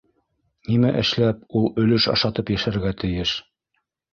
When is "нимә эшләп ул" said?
0.69-1.69